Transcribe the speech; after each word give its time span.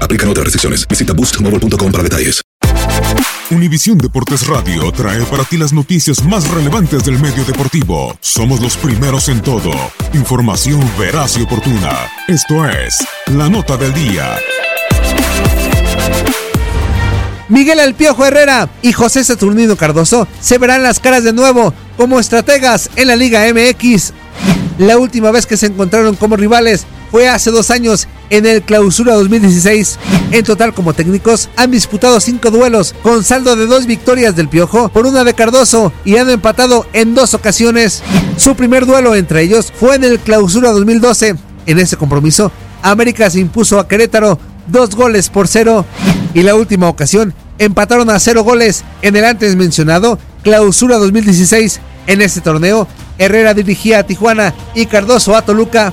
Aplican 0.00 0.28
otras 0.28 0.44
restricciones. 0.44 0.86
Visita 0.88 1.12
boostmobile.com 1.12 1.92
para 1.92 2.02
detalles. 2.02 2.42
Univisión 3.50 3.96
Deportes 3.96 4.46
Radio 4.46 4.92
trae 4.92 5.22
para 5.24 5.42
ti 5.42 5.56
las 5.56 5.72
noticias 5.72 6.22
más 6.22 6.46
relevantes 6.50 7.04
del 7.04 7.18
medio 7.18 7.44
deportivo. 7.44 8.14
Somos 8.20 8.60
los 8.60 8.76
primeros 8.76 9.30
en 9.30 9.40
todo. 9.40 9.70
Información 10.12 10.80
veraz 10.98 11.38
y 11.38 11.42
oportuna. 11.42 12.10
Esto 12.26 12.68
es 12.68 12.98
La 13.34 13.48
Nota 13.48 13.78
del 13.78 13.94
Día. 13.94 14.36
Miguel 17.48 17.80
El 17.80 17.94
Piojo 17.94 18.26
Herrera 18.26 18.68
y 18.82 18.92
José 18.92 19.24
Saturnino 19.24 19.76
Cardoso 19.76 20.28
se 20.40 20.58
verán 20.58 20.82
las 20.82 21.00
caras 21.00 21.24
de 21.24 21.32
nuevo 21.32 21.72
como 21.96 22.20
estrategas 22.20 22.90
en 22.96 23.08
la 23.08 23.16
Liga 23.16 23.46
MX. 23.50 24.12
La 24.76 24.98
última 24.98 25.30
vez 25.30 25.46
que 25.46 25.56
se 25.56 25.66
encontraron 25.66 26.16
como 26.16 26.36
rivales 26.36 26.86
fue 27.10 27.28
hace 27.28 27.50
dos 27.50 27.70
años 27.70 28.08
en 28.30 28.46
el 28.46 28.62
Clausura 28.62 29.14
2016. 29.14 29.98
En 30.30 30.44
total, 30.44 30.74
como 30.74 30.92
técnicos, 30.92 31.48
han 31.56 31.70
disputado 31.70 32.20
cinco 32.20 32.50
duelos 32.50 32.94
con 33.02 33.24
saldo 33.24 33.56
de 33.56 33.66
dos 33.66 33.86
victorias 33.86 34.36
del 34.36 34.48
Piojo 34.48 34.88
por 34.88 35.06
una 35.06 35.24
de 35.24 35.34
Cardoso 35.34 35.92
y 36.04 36.16
han 36.16 36.28
empatado 36.30 36.86
en 36.92 37.14
dos 37.14 37.34
ocasiones. 37.34 38.02
Su 38.36 38.54
primer 38.54 38.86
duelo 38.86 39.14
entre 39.14 39.42
ellos 39.42 39.72
fue 39.78 39.96
en 39.96 40.04
el 40.04 40.18
Clausura 40.18 40.70
2012. 40.72 41.36
En 41.66 41.78
ese 41.78 41.96
compromiso, 41.96 42.50
América 42.82 43.30
se 43.30 43.40
impuso 43.40 43.78
a 43.78 43.88
Querétaro 43.88 44.38
dos 44.66 44.94
goles 44.94 45.28
por 45.28 45.48
cero 45.48 45.84
y 46.34 46.42
la 46.42 46.54
última 46.54 46.88
ocasión 46.88 47.34
empataron 47.58 48.10
a 48.10 48.20
cero 48.20 48.44
goles 48.44 48.84
en 49.02 49.16
el 49.16 49.24
antes 49.24 49.56
mencionado 49.56 50.18
Clausura 50.42 50.96
2016. 50.98 51.80
En 52.06 52.22
este 52.22 52.40
torneo, 52.40 52.86
Herrera 53.18 53.52
dirigía 53.52 53.98
a 53.98 54.02
Tijuana 54.04 54.54
y 54.74 54.86
Cardoso 54.86 55.36
a 55.36 55.42
Toluca. 55.42 55.92